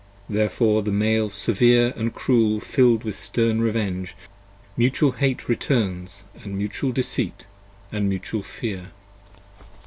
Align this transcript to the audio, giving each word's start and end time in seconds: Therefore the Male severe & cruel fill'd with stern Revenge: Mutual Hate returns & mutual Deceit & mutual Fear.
Therefore 0.27 0.81
the 0.81 0.91
Male 0.91 1.29
severe 1.29 1.91
& 2.11 2.13
cruel 2.15 2.59
fill'd 2.59 3.03
with 3.03 3.15
stern 3.15 3.61
Revenge: 3.61 4.15
Mutual 4.75 5.11
Hate 5.11 5.47
returns 5.47 6.23
& 6.35 6.43
mutual 6.43 6.91
Deceit 6.91 7.45
& 7.91 7.91
mutual 7.91 8.41
Fear. 8.41 8.89